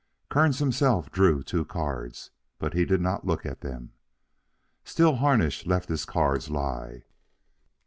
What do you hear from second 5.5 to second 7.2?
let his cards lie.